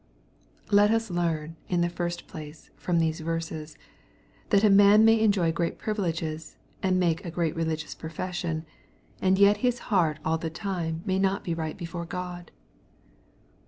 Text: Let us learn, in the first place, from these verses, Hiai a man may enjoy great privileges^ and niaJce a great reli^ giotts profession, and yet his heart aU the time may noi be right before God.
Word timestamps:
Let 0.71 0.89
us 0.89 1.11
learn, 1.11 1.57
in 1.69 1.81
the 1.81 1.87
first 1.87 2.25
place, 2.25 2.71
from 2.75 2.97
these 2.97 3.19
verses, 3.19 3.77
Hiai 4.51 4.63
a 4.63 4.69
man 4.71 5.05
may 5.05 5.19
enjoy 5.21 5.51
great 5.51 5.77
privileges^ 5.77 6.55
and 6.81 6.99
niaJce 6.99 7.23
a 7.23 7.29
great 7.29 7.55
reli^ 7.55 7.75
giotts 7.75 7.95
profession, 7.99 8.65
and 9.21 9.37
yet 9.37 9.57
his 9.57 9.77
heart 9.93 10.17
aU 10.25 10.37
the 10.37 10.49
time 10.49 11.03
may 11.05 11.19
noi 11.19 11.37
be 11.43 11.53
right 11.53 11.77
before 11.77 12.07
God. 12.07 12.49